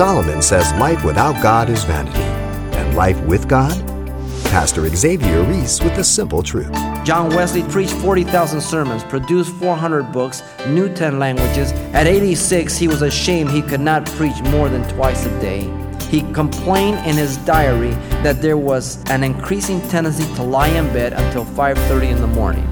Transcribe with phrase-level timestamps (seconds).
[0.00, 2.22] Solomon says life without God is vanity,
[2.78, 3.76] and life with God?
[4.44, 6.72] Pastor Xavier Reese with the simple truth.
[7.04, 11.72] John Wesley preached 40,000 sermons, produced 400 books, knew 10 languages.
[11.92, 15.68] At 86, he was ashamed he could not preach more than twice a day.
[16.08, 17.90] He complained in his diary
[18.22, 22.66] that there was an increasing tendency to lie in bed until 5:30 in the morning.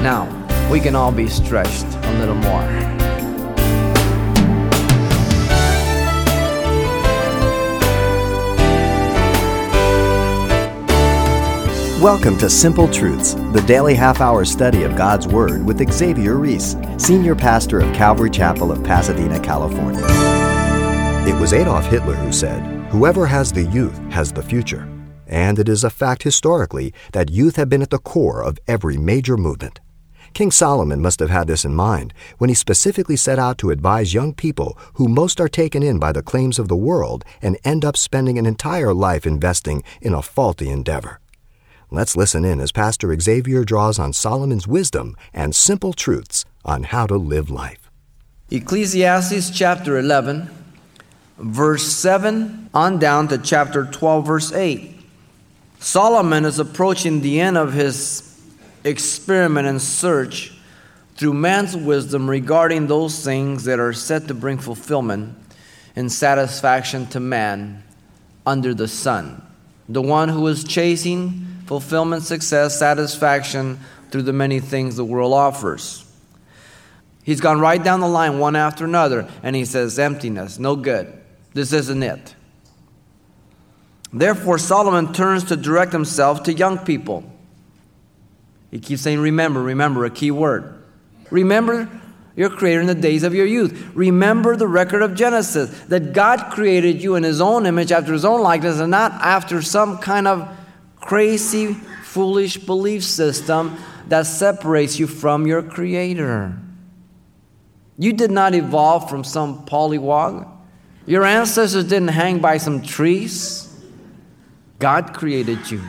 [0.00, 0.28] Now,
[0.70, 2.85] we can all be stretched a little more.
[12.00, 16.76] Welcome to Simple Truths, the daily half hour study of God's Word with Xavier Reese,
[16.98, 20.04] Senior Pastor of Calvary Chapel of Pasadena, California.
[21.26, 24.86] It was Adolf Hitler who said, Whoever has the youth has the future.
[25.26, 28.98] And it is a fact historically that youth have been at the core of every
[28.98, 29.80] major movement.
[30.34, 34.12] King Solomon must have had this in mind when he specifically set out to advise
[34.12, 37.86] young people who most are taken in by the claims of the world and end
[37.86, 41.20] up spending an entire life investing in a faulty endeavor.
[41.88, 47.06] Let's listen in as Pastor Xavier draws on Solomon's wisdom and simple truths on how
[47.06, 47.88] to live life.
[48.50, 50.50] Ecclesiastes chapter 11,
[51.38, 54.96] verse 7 on down to chapter 12, verse 8.
[55.78, 58.36] Solomon is approaching the end of his
[58.82, 60.58] experiment and search
[61.14, 65.36] through man's wisdom regarding those things that are set to bring fulfillment
[65.94, 67.84] and satisfaction to man
[68.44, 69.40] under the sun.
[69.88, 73.78] The one who is chasing fulfillment, success, satisfaction
[74.10, 76.04] through the many things the world offers.
[77.22, 81.12] He's gone right down the line, one after another, and he says, Emptiness, no good.
[81.54, 82.36] This isn't it.
[84.12, 87.24] Therefore, Solomon turns to direct himself to young people.
[88.70, 90.80] He keeps saying, Remember, remember, a key word.
[91.30, 91.88] Remember
[92.36, 93.90] your Creator in the days of your youth.
[93.94, 98.24] Remember the record of Genesis that God created you in His own image, after His
[98.24, 100.55] own likeness, and not after some kind of
[101.06, 103.76] crazy, foolish belief system
[104.08, 106.58] that separates you from your Creator.
[107.96, 110.48] You did not evolve from some pollywog.
[111.06, 113.62] Your ancestors didn't hang by some trees.
[114.78, 115.80] God created you.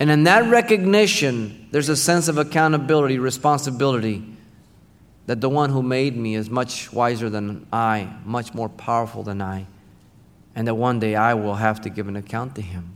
[0.00, 4.24] And in that recognition, there's a sense of accountability, responsibility
[5.26, 9.40] that the one who made me is much wiser than I, much more powerful than
[9.40, 9.66] I,
[10.54, 12.93] and that one day I will have to give an account to him.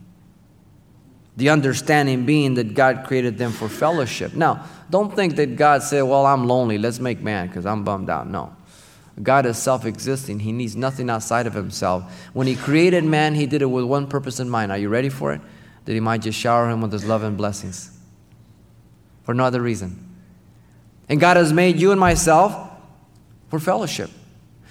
[1.39, 4.33] The understanding being that God created them for fellowship.
[4.33, 8.09] Now, don't think that God said, Well, I'm lonely, let's make man because I'm bummed
[8.09, 8.27] out.
[8.27, 8.53] No.
[9.23, 10.39] God is self existing.
[10.41, 12.29] He needs nothing outside of himself.
[12.33, 14.73] When He created man, He did it with one purpose in mind.
[14.73, 15.39] Are you ready for it?
[15.85, 17.97] That He might just shower him with His love and blessings.
[19.23, 20.05] For no other reason.
[21.07, 22.69] And God has made you and myself
[23.47, 24.09] for fellowship.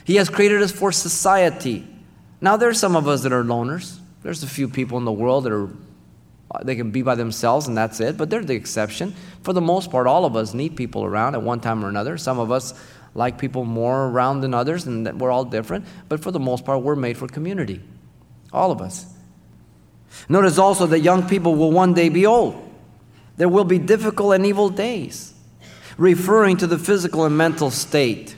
[0.05, 1.87] He has created us for society.
[2.43, 3.99] Now, there's some of us that are loners.
[4.23, 5.71] There's a few people in the world that are
[6.51, 9.15] Uh, they can be by themselves and that's it, but they're the exception.
[9.43, 12.17] For the most part, all of us need people around at one time or another.
[12.17, 12.75] Some of us
[13.15, 15.85] like people more around than others, and we're all different.
[16.09, 17.83] But for the most part, we're made for community.
[18.53, 19.07] All of us.
[20.29, 22.65] Notice also that young people will one day be old.
[23.37, 25.35] There will be difficult and evil days,
[25.97, 28.37] referring to the physical and mental state.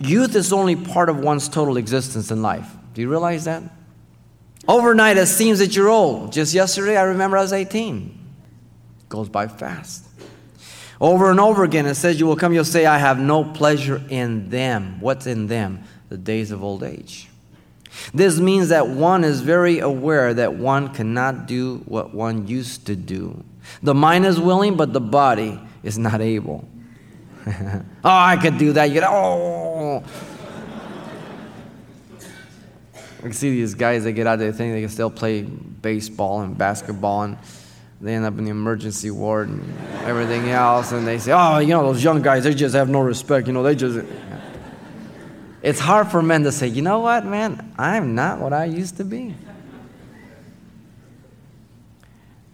[0.00, 2.68] Youth is only part of one's total existence in life.
[2.94, 3.62] Do you realize that?
[4.68, 6.32] Overnight, it seems that you're old.
[6.32, 8.18] Just yesterday, I remember I was 18.
[9.00, 10.06] It goes by fast.
[11.00, 14.00] Over and over again, it says, You will come, you'll say, I have no pleasure
[14.08, 15.00] in them.
[15.00, 15.82] What's in them?
[16.08, 17.28] The days of old age.
[18.14, 22.96] This means that one is very aware that one cannot do what one used to
[22.96, 23.44] do.
[23.82, 26.68] The mind is willing, but the body is not able.
[27.46, 28.90] oh, I could do that.
[28.90, 30.04] You know, oh.
[33.22, 36.40] I can see these guys that get out, they think they can still play baseball
[36.40, 37.38] and basketball, and
[38.00, 39.62] they end up in the emergency ward and
[40.02, 42.98] everything else, and they say, oh, you know, those young guys, they just have no
[42.98, 44.04] respect, you know, they just.
[45.62, 48.96] It's hard for men to say, you know what, man, I'm not what I used
[48.96, 49.36] to be.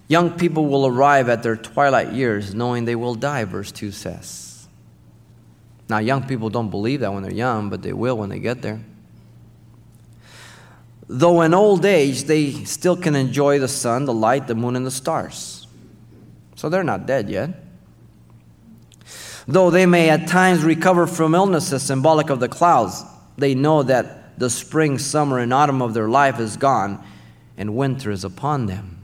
[0.07, 4.69] Young people will arrive at their twilight years knowing they will die, verse 2 says.
[5.89, 8.61] Now, young people don't believe that when they're young, but they will when they get
[8.61, 8.81] there.
[11.09, 14.85] Though in old age, they still can enjoy the sun, the light, the moon, and
[14.85, 15.67] the stars.
[16.55, 17.51] So they're not dead yet.
[19.47, 23.03] Though they may at times recover from illnesses symbolic of the clouds,
[23.39, 27.03] they know that the spring, summer, and autumn of their life is gone
[27.57, 28.99] and winter is upon them.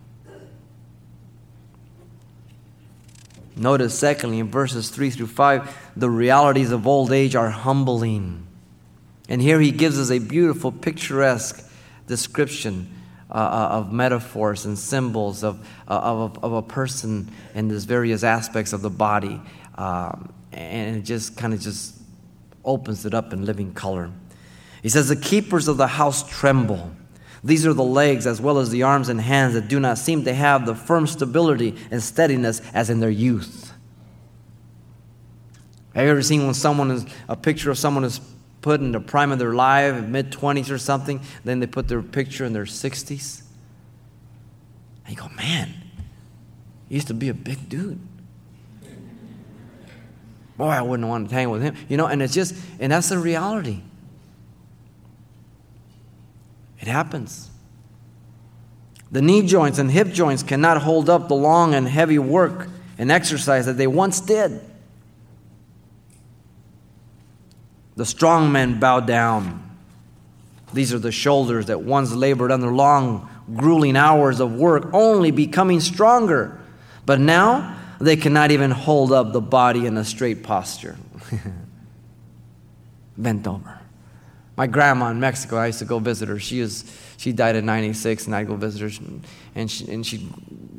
[3.56, 8.46] Notice, secondly, in verses 3 through 5, the realities of old age are humbling.
[9.28, 11.64] And here he gives us a beautiful, picturesque
[12.06, 12.92] description
[13.30, 18.22] uh, uh of metaphors and symbols of, uh, of, of, a person and these various
[18.22, 19.40] aspects of the body.
[19.76, 22.00] Um, and it just kind of just
[22.64, 24.10] opens it up in living color.
[24.82, 26.92] He says, The keepers of the house tremble.
[27.42, 30.24] These are the legs as well as the arms and hands that do not seem
[30.24, 33.72] to have the firm stability and steadiness as in their youth.
[35.94, 38.20] Have you ever seen when someone is, a picture of someone is
[38.64, 42.00] put in the prime of their life, mid 20s or something, then they put their
[42.00, 43.42] picture in their 60s?
[45.04, 45.74] And you go, man,
[46.88, 48.00] he used to be a big dude.
[50.56, 51.76] Boy, I wouldn't want to hang with him.
[51.90, 53.82] You know, and it's just, and that's the reality.
[56.80, 57.50] It happens.
[59.12, 63.12] The knee joints and hip joints cannot hold up the long and heavy work and
[63.12, 64.58] exercise that they once did.
[67.96, 69.60] The strong men bow down.
[70.72, 75.80] These are the shoulders that once labored under long, grueling hours of work, only becoming
[75.80, 76.60] stronger.
[77.06, 80.96] But now they cannot even hold up the body in a straight posture.
[83.16, 83.80] Bent over.
[84.56, 86.38] My grandma in Mexico, I used to go visit her.
[86.38, 86.84] She is
[87.16, 89.04] she died at 96, and I'd go visit her,
[89.54, 90.28] and she and she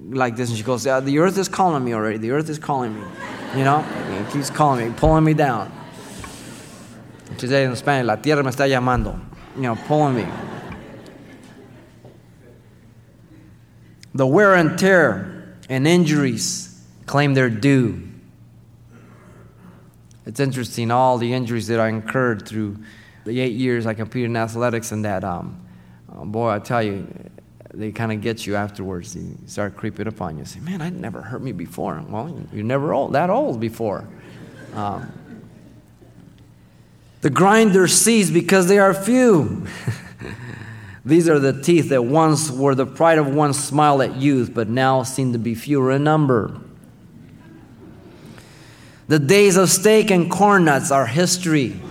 [0.10, 2.18] like this, and she goes, yeah, "The earth is calling me already.
[2.18, 3.06] The earth is calling me."
[3.56, 5.72] You know, it keeps calling me, pulling me down.
[7.38, 9.20] Said in Spanish, "La tierra me está llamando,"
[9.56, 10.26] you know, pulling me.
[14.14, 18.02] The wear and tear and injuries claim their due.
[20.26, 22.78] It's interesting, all the injuries that I incurred through
[23.26, 25.60] the eight years I competed in athletics, and that, um,
[26.16, 27.08] oh boy, I tell you,
[27.74, 29.14] they kind of get you afterwards.
[29.14, 30.46] They start creeping up on you.
[30.46, 32.02] Say, man, I never hurt me before.
[32.08, 34.08] Well, you're never old, that old before.
[34.74, 35.12] Um,
[37.26, 39.66] the grinder sees because they are few.
[41.06, 44.70] These are the teeth that once were the pride of one's smile at youth, but
[44.70, 46.56] now seem to be fewer in number.
[49.08, 51.80] The days of steak and corn nuts are history.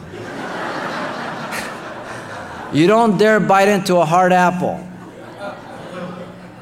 [2.73, 4.89] You don't dare bite into a hard apple.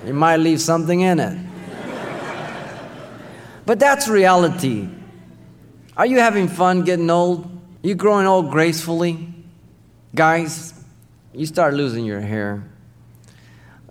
[0.07, 1.39] You might leave something in it.
[3.67, 4.89] But that's reality.
[5.95, 7.52] Are you having fun getting old?
[7.83, 9.27] You growing old gracefully?
[10.15, 10.73] Guys,
[11.35, 12.63] you start losing your hair.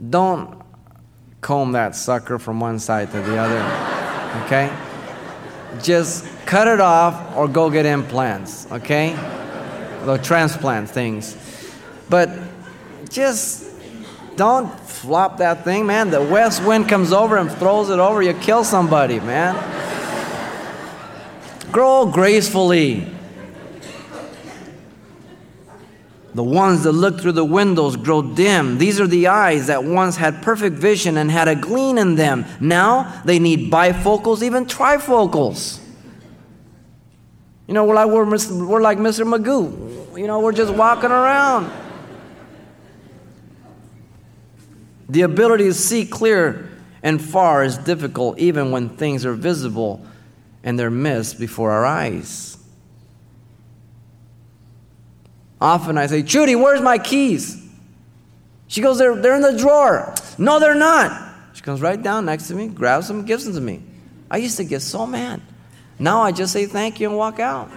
[0.09, 0.61] Don't
[1.41, 4.73] comb that sucker from one side to the other, okay?
[5.83, 9.13] Just cut it off or go get implants, okay?
[10.05, 11.35] The transplant things.
[12.09, 12.29] But
[13.09, 13.73] just
[14.37, 16.11] don't flop that thing, man.
[16.11, 19.53] The west wind comes over and throws it over, you kill somebody, man.
[21.73, 23.17] Grow gracefully.
[26.33, 28.77] The ones that look through the windows grow dim.
[28.77, 32.45] These are the eyes that once had perfect vision and had a gleam in them.
[32.61, 35.79] Now they need bifocals, even trifocals.
[37.67, 38.25] You know, we're like, we're,
[38.65, 39.25] we're like Mr.
[39.25, 40.17] Magoo.
[40.17, 41.71] You know, we're just walking around.
[45.09, 46.69] The ability to see clear
[47.03, 50.05] and far is difficult even when things are visible
[50.63, 52.57] and they're missed before our eyes.
[55.61, 57.63] Often I say, Judy, where's my keys?
[58.67, 60.15] She goes, they're, they're in the drawer.
[60.39, 61.29] No, they're not.
[61.53, 63.83] She comes right down next to me, grabs them, gives them to me.
[64.29, 65.41] I used to get so mad.
[65.99, 67.69] Now I just say thank you and walk out.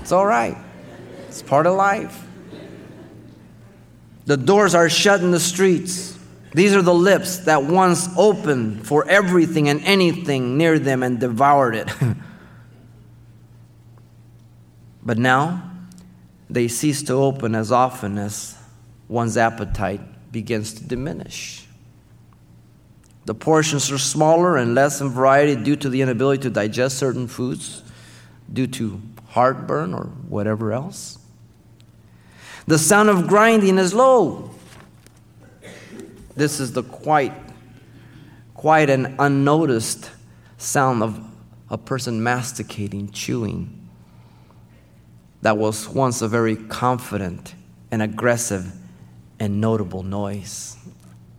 [0.00, 0.56] it's all right,
[1.26, 2.26] it's part of life.
[4.26, 6.16] The doors are shut in the streets.
[6.52, 11.74] These are the lips that once opened for everything and anything near them and devoured
[11.74, 11.88] it.
[15.02, 15.70] but now
[16.48, 18.56] they cease to open as often as
[19.08, 20.00] one's appetite
[20.32, 21.66] begins to diminish.
[23.26, 27.28] The portions are smaller and less in variety due to the inability to digest certain
[27.28, 27.82] foods,
[28.52, 31.18] due to heartburn or whatever else.
[32.66, 34.50] The sound of grinding is low.
[36.34, 37.34] This is the quite,
[38.54, 40.10] quite an unnoticed
[40.58, 41.24] sound of
[41.68, 43.79] a person masticating, chewing.
[45.42, 47.54] That was once a very confident
[47.90, 48.72] and aggressive
[49.38, 50.76] and notable noise.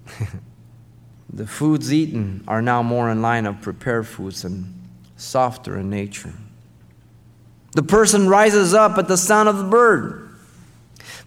[1.29, 4.74] the foods eaten are now more in line of prepared foods and
[5.17, 6.34] softer in nature.
[7.74, 10.29] The person rises up at the sound of the bird.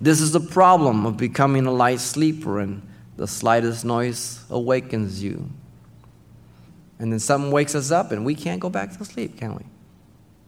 [0.01, 5.49] This is the problem of becoming a light sleeper, and the slightest noise awakens you.
[6.99, 9.63] And then something wakes us up, and we can't go back to sleep, can we?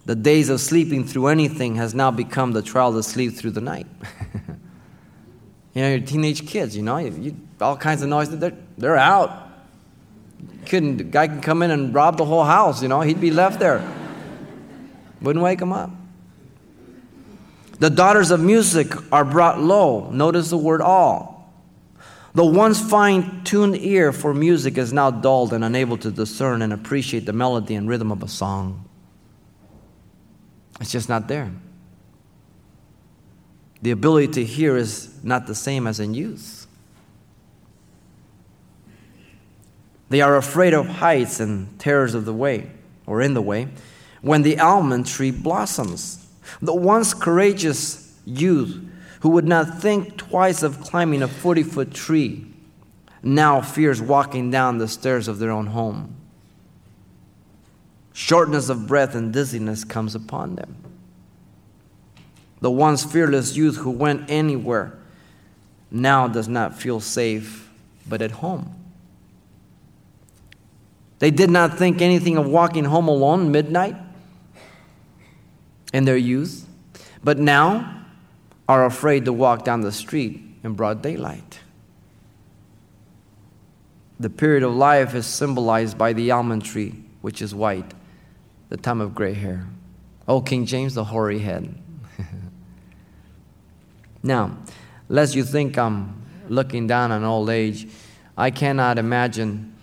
[0.07, 3.61] The days of sleeping through anything has now become the trial to sleep through the
[3.61, 3.89] night.
[5.75, 8.97] you know, your teenage kids, you know, you, you, all kinds of noise, they're, they're
[8.97, 9.51] out.
[10.67, 13.33] Couldn't, the guy can come in and rob the whole house, you know, he'd be
[13.33, 13.87] left there.
[15.21, 15.91] Wouldn't wake him up.
[17.81, 20.09] The daughters of music are brought low.
[20.11, 21.53] Notice the word all.
[22.33, 26.73] The once fine tuned ear for music is now dulled and unable to discern and
[26.73, 28.86] appreciate the melody and rhythm of a song.
[30.81, 31.51] It's just not there.
[33.83, 36.67] The ability to hear is not the same as in youth.
[40.09, 42.71] They are afraid of heights and terrors of the way,
[43.07, 43.69] or in the way,
[44.23, 46.27] when the almond tree blossoms.
[46.63, 48.85] The once courageous youth
[49.21, 52.47] who would not think twice of climbing a 40 foot tree
[53.23, 56.15] now fears walking down the stairs of their own home.
[58.19, 60.75] Shortness of breath and dizziness comes upon them.
[62.63, 64.97] The once fearless youth who went anywhere
[65.91, 67.71] now does not feel safe
[68.09, 68.75] but at home.
[71.19, 73.97] They did not think anything of walking home alone midnight
[75.93, 76.67] in their youth,
[77.23, 78.07] but now
[78.67, 81.61] are afraid to walk down the street in broad daylight.
[84.19, 87.93] The period of life is symbolized by the almond tree, which is white,
[88.69, 89.67] the time of gray hair.
[90.29, 91.75] Oh, King James, the hoary head.
[94.23, 94.57] now,
[95.09, 97.89] lest you think I'm looking down on old age,
[98.37, 99.75] I cannot imagine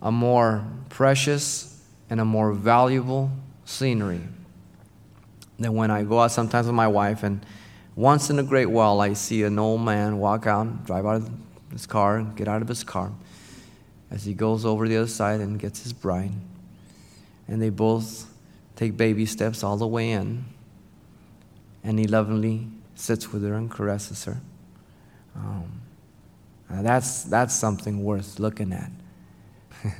[0.00, 1.80] a more precious
[2.10, 3.30] and a more valuable
[3.64, 4.20] scenery
[5.58, 7.44] than when I go out sometimes with my wife, and
[7.94, 11.30] once in a great while I see an old man walk out, drive out of
[11.70, 13.12] his car, get out of his car
[14.10, 16.32] as he goes over the other side and gets his bride.
[17.48, 18.31] And they both
[18.76, 20.44] take baby steps all the way in,
[21.84, 24.40] and he lovingly sits with her and caresses her.
[25.34, 25.80] Um,
[26.68, 28.90] that's, that's something worth looking at.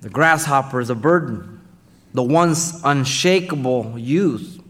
[0.00, 1.58] the grasshopper is a burden
[2.14, 4.60] the once unshakable youth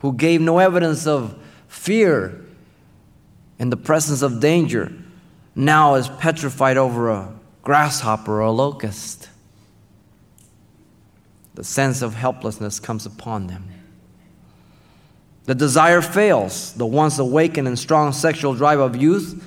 [0.00, 2.44] who gave no evidence of fear
[3.58, 4.92] in the presence of danger,
[5.54, 7.32] now is petrified over a
[7.62, 9.28] grasshopper or a locust.
[11.58, 13.68] The sense of helplessness comes upon them.
[15.46, 16.72] The desire fails.
[16.74, 19.44] The once awakened and strong sexual drive of youth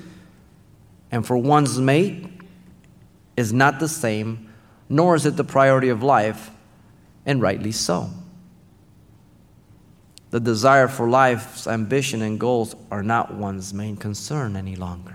[1.10, 2.28] and for one's mate
[3.34, 4.52] is not the same,
[4.90, 6.50] nor is it the priority of life
[7.24, 8.10] and rightly so.
[10.28, 15.11] The desire for life's ambition and goals are not one's main concern any longer.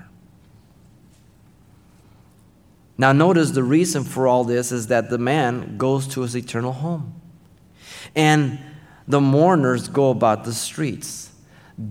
[2.98, 6.74] Now, notice the reason for all this is that the man goes to his eternal
[6.74, 7.14] home.
[8.16, 8.60] And
[9.08, 11.32] the mourners go about the streets.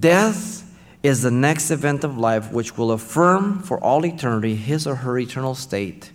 [0.01, 0.65] Death
[1.03, 5.19] is the next event of life which will affirm for all eternity his or her
[5.19, 6.11] eternal state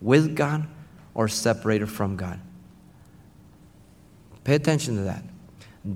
[0.00, 0.66] with God
[1.14, 2.38] or separated from God.
[4.44, 5.24] Pay attention to that.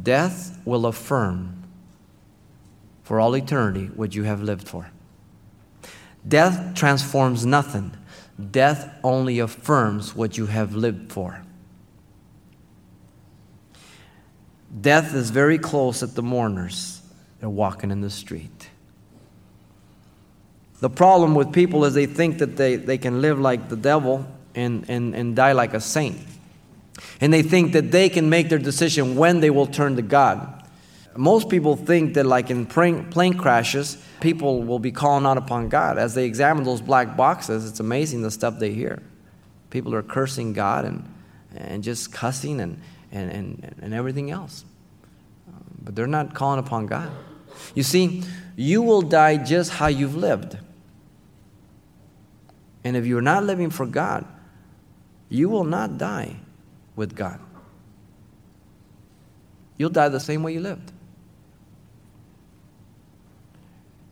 [0.02, 1.62] Death will affirm
[3.04, 4.90] for all eternity what you have lived for.
[6.26, 7.92] Death transforms nothing,
[8.40, 11.42] death only affirms what you have lived for.
[14.80, 17.02] Death is very close at the mourners.
[17.40, 18.68] They're walking in the street.
[20.80, 24.26] The problem with people is they think that they, they can live like the devil
[24.54, 26.18] and, and, and die like a saint.
[27.20, 30.59] And they think that they can make their decision when they will turn to God.
[31.16, 35.98] Most people think that, like in plane crashes, people will be calling out upon God.
[35.98, 39.02] As they examine those black boxes, it's amazing the stuff they hear.
[39.70, 41.14] People are cursing God and,
[41.56, 44.64] and just cussing and, and, and, and everything else.
[45.48, 47.10] Um, but they're not calling upon God.
[47.74, 48.22] You see,
[48.56, 50.58] you will die just how you've lived.
[52.84, 54.24] And if you're not living for God,
[55.28, 56.36] you will not die
[56.96, 57.40] with God.
[59.76, 60.92] You'll die the same way you lived.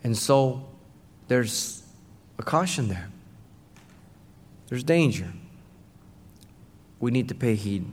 [0.09, 0.67] And so
[1.27, 1.83] there's
[2.39, 3.11] a caution there.
[4.71, 5.31] There's danger.
[6.99, 7.85] We need to pay heed.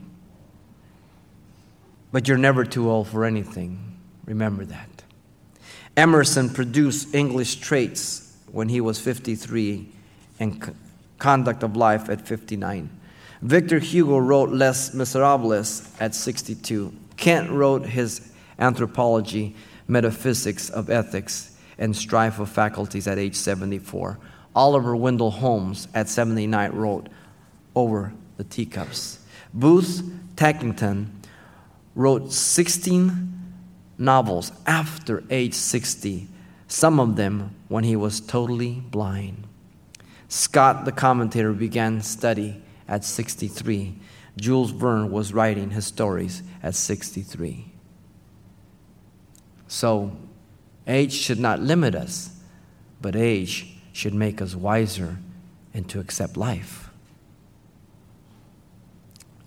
[2.12, 3.98] But you're never too old for anything.
[4.24, 5.02] Remember that.
[5.94, 9.86] Emerson produced English traits when he was 53
[10.40, 10.74] and
[11.18, 12.88] conduct of life at 59.
[13.42, 16.94] Victor Hugo wrote Les Miserables at 62.
[17.18, 19.54] Kant wrote his Anthropology,
[19.86, 24.18] Metaphysics of Ethics, and Strife of Faculties at age 74.
[24.54, 27.08] Oliver Wendell Holmes at 79 wrote
[27.74, 29.20] Over the Teacups.
[29.52, 30.02] Booth
[30.36, 31.08] Tarkington
[31.94, 33.32] wrote 16
[33.98, 36.28] novels after age 60,
[36.68, 39.46] some of them when he was totally blind.
[40.28, 43.94] Scott, the commentator, began study at 63.
[44.36, 47.72] Jules Verne was writing his stories at 63.
[49.68, 50.16] So,
[50.86, 52.30] age should not limit us,
[53.00, 55.18] but age should make us wiser
[55.74, 56.90] and to accept life.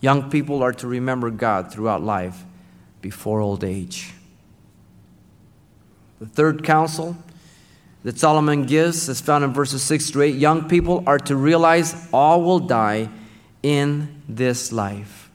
[0.01, 2.43] Young people are to remember God throughout life
[3.01, 4.13] before old age.
[6.19, 7.17] The third counsel
[8.03, 10.35] that Solomon gives is found in verses 6 to 8.
[10.35, 13.09] Young people are to realize all will die
[13.61, 15.29] in this life.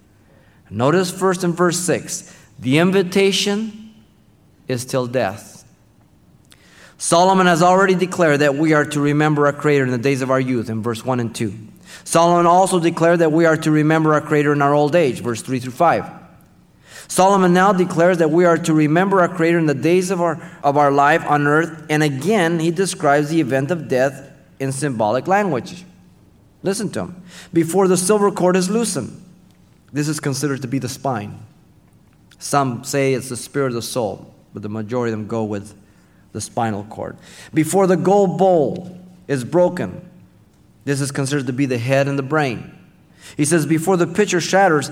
[0.70, 3.94] Notice first in verse 6 the invitation
[4.68, 5.53] is till death.
[6.98, 10.30] Solomon has already declared that we are to remember our Creator in the days of
[10.30, 11.52] our youth in verse 1 and 2.
[12.04, 15.42] Solomon also declared that we are to remember our Creator in our old age, verse
[15.42, 16.10] 3 through 5.
[17.08, 20.40] Solomon now declares that we are to remember our Creator in the days of our,
[20.62, 25.26] of our life on earth, and again, he describes the event of death in symbolic
[25.26, 25.84] language.
[26.62, 27.22] Listen to him.
[27.52, 29.20] Before the silver cord is loosened,
[29.92, 31.38] this is considered to be the spine.
[32.38, 35.74] Some say it's the spirit of the soul, but the majority of them go with
[36.34, 37.16] the spinal cord.
[37.54, 40.06] Before the gold bowl is broken,
[40.84, 42.70] this is considered to be the head and the brain.
[43.38, 44.90] He says, before the pitcher shatters,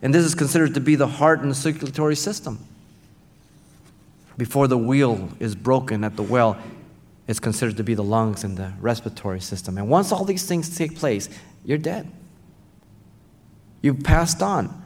[0.00, 2.58] and this is considered to be the heart and the circulatory system.
[4.38, 6.56] Before the wheel is broken at the well,
[7.26, 9.76] it's considered to be the lungs and the respiratory system.
[9.76, 11.28] And once all these things take place,
[11.64, 12.10] you're dead.
[13.82, 14.82] You've passed on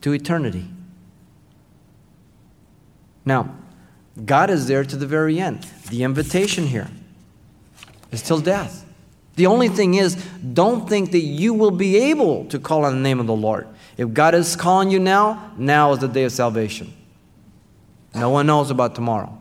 [0.00, 0.66] to eternity.
[3.24, 3.54] Now,
[4.24, 5.64] God is there to the very end.
[5.88, 6.88] The invitation here
[8.10, 8.84] is till death.
[9.36, 10.16] The only thing is,
[10.52, 13.66] don't think that you will be able to call on the name of the Lord.
[13.96, 16.92] If God is calling you now, now is the day of salvation.
[18.14, 19.38] No one knows about tomorrow.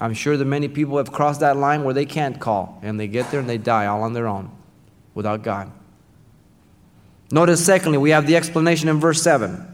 [0.00, 3.06] I'm sure that many people have crossed that line where they can't call, and they
[3.06, 4.50] get there and they die all on their own
[5.14, 5.70] without God.
[7.30, 9.71] Notice, secondly, we have the explanation in verse 7.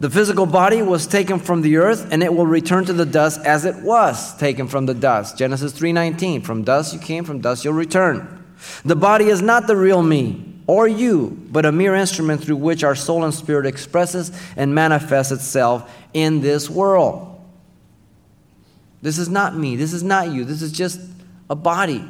[0.00, 3.40] The physical body was taken from the earth and it will return to the dust
[3.44, 5.36] as it was taken from the dust.
[5.36, 6.40] Genesis 3:19.
[6.42, 8.42] From dust you came, from dust you'll return.
[8.82, 12.82] The body is not the real me or you, but a mere instrument through which
[12.82, 17.38] our soul and spirit expresses and manifests itself in this world.
[19.02, 19.76] This is not me.
[19.76, 20.44] This is not you.
[20.44, 21.00] This is just
[21.50, 22.04] a body.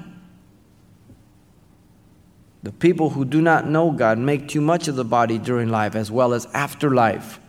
[2.63, 5.97] The people who do not know God make too much of the body during life
[5.97, 7.41] as well as after life.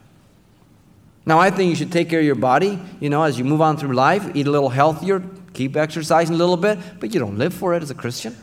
[1.26, 3.62] Now, I think you should take care of your body, you know, as you move
[3.62, 7.38] on through life, eat a little healthier, keep exercising a little bit, but you don't
[7.38, 8.36] live for it as a Christian.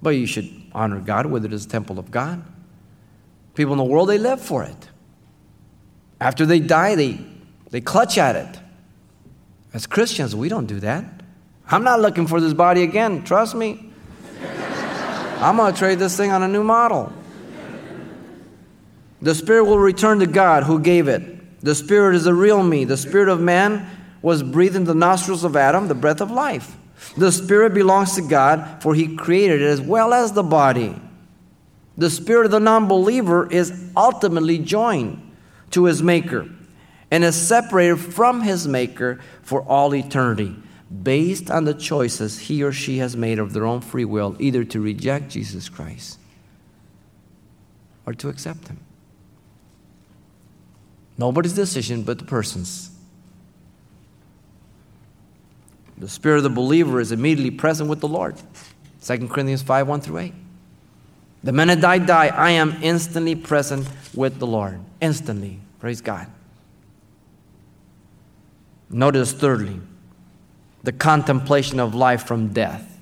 [0.00, 2.42] But you should honor God with it as a temple of God.
[3.54, 4.90] People in the world, they live for it.
[6.20, 7.20] After they die, they,
[7.70, 8.60] they clutch at it.
[9.74, 11.04] As Christians, we don't do that.
[11.68, 13.90] I'm not looking for this body again, trust me.
[15.40, 17.12] I'm going to trade this thing on a new model.
[19.26, 21.60] The spirit will return to God who gave it.
[21.60, 22.84] The spirit is the real me.
[22.84, 23.84] The spirit of man
[24.22, 26.76] was breathed in the nostrils of Adam, the breath of life.
[27.16, 30.94] The spirit belongs to God, for he created it as well as the body.
[31.96, 35.36] The spirit of the non believer is ultimately joined
[35.72, 36.48] to his maker
[37.10, 40.54] and is separated from his maker for all eternity
[41.02, 44.62] based on the choices he or she has made of their own free will, either
[44.62, 46.20] to reject Jesus Christ
[48.06, 48.78] or to accept him.
[51.18, 52.90] Nobody's decision but the person's.
[55.98, 58.36] The spirit of the believer is immediately present with the Lord.
[59.02, 60.34] 2 Corinthians 5 1 through 8.
[61.42, 64.80] The minute I die, I am instantly present with the Lord.
[65.00, 65.60] Instantly.
[65.78, 66.26] Praise God.
[68.90, 69.80] Notice, thirdly,
[70.82, 72.98] the contemplation of life from death.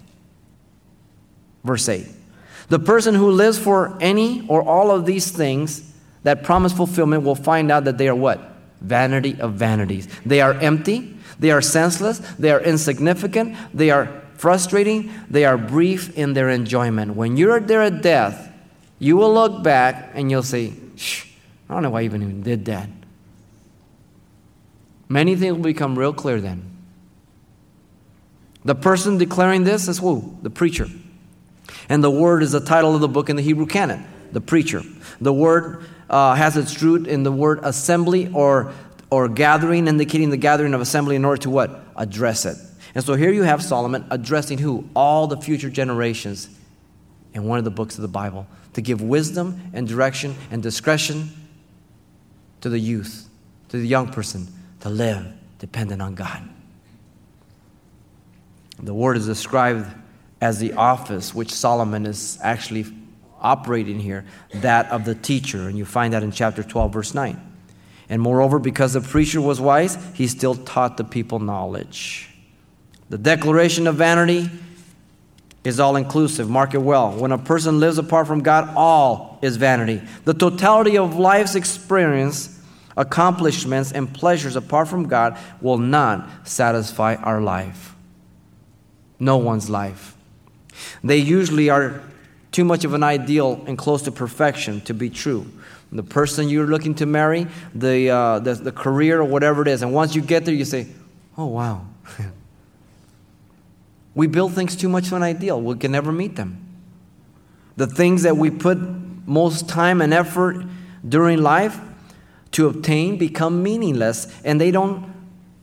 [1.64, 2.06] Verse 8.
[2.68, 5.93] The person who lives for any or all of these things
[6.24, 8.40] that promise fulfillment will find out that they are what?
[8.80, 10.08] Vanity of vanities.
[10.26, 16.16] They are empty, they are senseless, they are insignificant, they are frustrating, they are brief
[16.18, 17.14] in their enjoyment.
[17.14, 18.52] When you're there at death,
[18.98, 21.26] you will look back and you'll say, Shh,
[21.68, 22.88] I don't know why I even, did that.
[25.08, 26.70] Many things will become real clear then.
[28.64, 30.38] The person declaring this is who?
[30.42, 30.88] The preacher.
[31.88, 34.82] And the word is the title of the book in the Hebrew canon, the preacher.
[35.20, 38.72] The word uh, has its root in the word assembly or,
[39.10, 41.80] or gathering, indicating the gathering of assembly in order to what?
[41.96, 42.56] Address it.
[42.94, 44.88] And so here you have Solomon addressing who?
[44.94, 46.48] All the future generations
[47.34, 51.30] in one of the books of the Bible, to give wisdom and direction and discretion
[52.60, 53.28] to the youth,
[53.68, 54.46] to the young person,
[54.80, 55.26] to live
[55.58, 56.48] dependent on God.
[58.78, 59.86] The word is described
[60.40, 62.84] as the office which Solomon is actually
[63.44, 65.68] operating here, that of the teacher.
[65.68, 67.40] And you find that in chapter 12, verse 9.
[68.08, 72.30] And moreover, because the preacher was wise, he still taught the people knowledge.
[73.08, 74.50] The declaration of vanity
[75.62, 76.48] is all inclusive.
[76.50, 77.12] Mark it well.
[77.12, 80.02] When a person lives apart from God, all is vanity.
[80.24, 82.60] The totality of life's experience,
[82.96, 87.94] accomplishments, and pleasures apart from God will not satisfy our life.
[89.18, 90.16] No one's life.
[91.02, 92.02] They usually are
[92.54, 95.44] too much of an ideal and close to perfection to be true.
[95.90, 99.82] The person you're looking to marry, the, uh, the, the career, or whatever it is.
[99.82, 100.86] And once you get there, you say,
[101.36, 101.84] oh, wow.
[104.14, 105.60] we build things too much to an ideal.
[105.60, 106.64] We can never meet them.
[107.76, 108.78] The things that we put
[109.26, 110.64] most time and effort
[111.08, 111.80] during life
[112.52, 115.12] to obtain become meaningless and they don't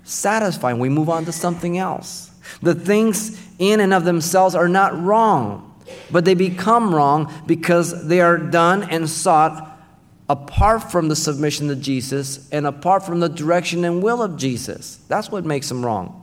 [0.04, 0.74] satisfy.
[0.74, 2.32] We move on to something else.
[2.62, 5.71] The things in and of themselves are not wrong,
[6.10, 9.70] but they become wrong because they are done and sought
[10.30, 15.00] apart from the submission to Jesus and apart from the direction and will of Jesus.
[15.08, 16.18] That's what makes them wrong.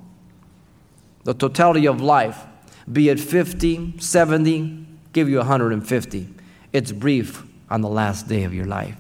[1.24, 2.46] The totality of life,
[2.90, 6.28] be it 50, 70, give you 150.
[6.72, 8.96] It's brief on the last day of your life.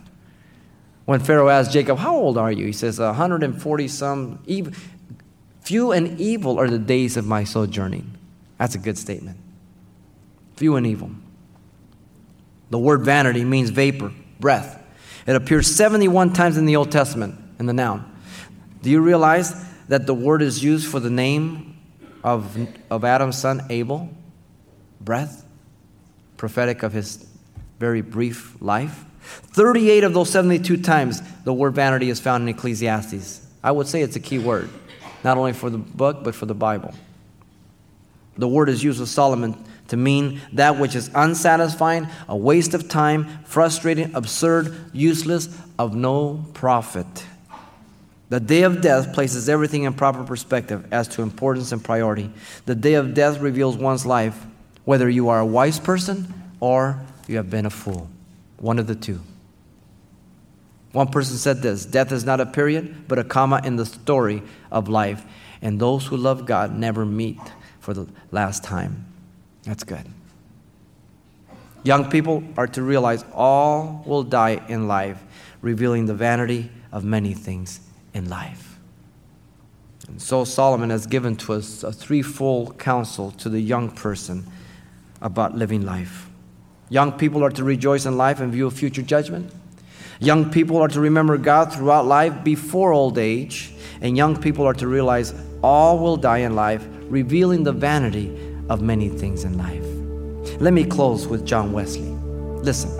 [1.06, 2.66] When Pharaoh asked Jacob, How old are you?
[2.66, 4.40] He says, 140 some.
[5.62, 8.14] Few and evil are the days of my sojourning.
[8.58, 9.37] That's a good statement.
[10.58, 11.12] Few and evil.
[12.70, 14.82] The word vanity means vapor, breath.
[15.24, 18.12] It appears 71 times in the Old Testament in the noun.
[18.82, 19.54] Do you realize
[19.86, 21.78] that the word is used for the name
[22.24, 22.58] of,
[22.90, 24.10] of Adam's son Abel?
[25.00, 25.46] Breath,
[26.36, 27.24] prophetic of his
[27.78, 29.04] very brief life.
[29.20, 33.46] 38 of those 72 times the word vanity is found in Ecclesiastes.
[33.62, 34.68] I would say it's a key word,
[35.22, 36.94] not only for the book, but for the Bible.
[38.36, 42.88] The word is used with Solomon to mean that which is unsatisfying, a waste of
[42.88, 45.48] time, frustrating, absurd, useless,
[45.78, 47.06] of no profit.
[48.28, 52.30] The day of death places everything in proper perspective as to importance and priority.
[52.66, 54.44] The day of death reveals one's life,
[54.84, 58.08] whether you are a wise person or you have been a fool.
[58.58, 59.20] One of the two.
[60.92, 64.42] One person said this Death is not a period, but a comma in the story
[64.70, 65.24] of life.
[65.62, 67.40] And those who love God never meet
[67.80, 69.07] for the last time.
[69.68, 70.06] That's good.
[71.82, 75.22] Young people are to realize all will die in life,
[75.60, 77.80] revealing the vanity of many things
[78.14, 78.78] in life.
[80.08, 84.46] And so Solomon has given to us a threefold counsel to the young person
[85.20, 86.30] about living life.
[86.88, 89.52] Young people are to rejoice in life and view a future judgment.
[90.18, 93.74] Young people are to remember God throughout life before old age.
[94.00, 98.82] And young people are to realize all will die in life, revealing the vanity of
[98.82, 99.84] many things in life.
[100.60, 102.10] Let me close with John Wesley.
[102.62, 102.90] Listen,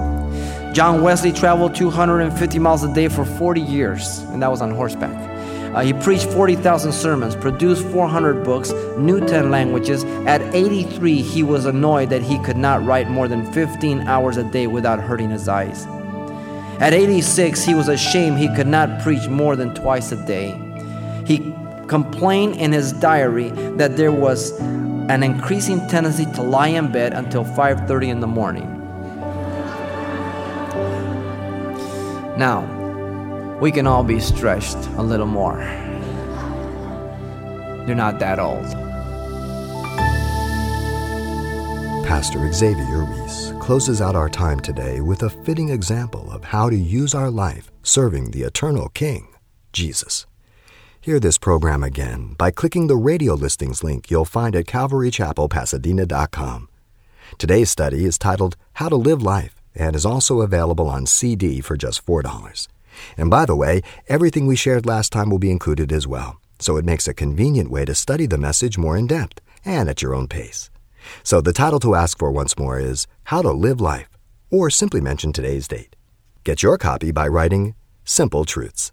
[0.75, 5.29] John Wesley traveled 250 miles a day for 40 years, and that was on horseback.
[5.75, 10.05] Uh, he preached 40,000 sermons, produced 400 books, knew 10 languages.
[10.27, 14.45] At 83, he was annoyed that he could not write more than 15 hours a
[14.45, 15.87] day without hurting his eyes.
[16.81, 20.59] At 86, he was ashamed he could not preach more than twice a day.
[21.27, 21.53] He
[21.89, 24.59] complained in his diary that there was
[25.09, 28.75] an increasing tendency to lie in bed until 5:30 in the morning.
[32.37, 32.61] Now,
[33.61, 35.59] we can all be stretched a little more.
[37.87, 38.67] You're not that old.
[42.07, 46.77] Pastor Xavier Reese closes out our time today with a fitting example of how to
[46.77, 49.29] use our life serving the eternal King,
[49.73, 50.27] Jesus.
[51.09, 56.69] Hear this program again by clicking the radio listings link you'll find at calvarychapelpasadena.com.
[57.39, 61.79] Today's study is titled How to Live Life and is also available on CD for
[61.79, 62.69] just $4.
[63.17, 66.77] And by the way, everything we shared last time will be included as well, so
[66.77, 70.15] it makes a convenient way to study the message more in depth and at your
[70.15, 70.69] own pace.
[71.23, 74.11] So the title to ask for once more is How to Live Life,
[74.51, 75.97] or simply mention today's date.
[76.45, 78.93] Get your copy by writing Simple Truths.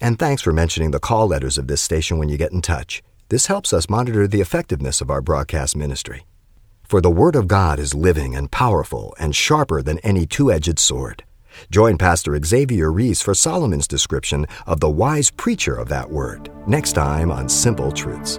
[0.00, 3.02] And thanks for mentioning the call letters of this station when you get in touch.
[3.28, 6.24] This helps us monitor the effectiveness of our broadcast ministry.
[6.82, 10.78] For the Word of God is living and powerful and sharper than any two edged
[10.78, 11.22] sword.
[11.70, 16.92] Join Pastor Xavier Reese for Solomon's description of the wise preacher of that Word next
[16.94, 18.38] time on Simple Truths.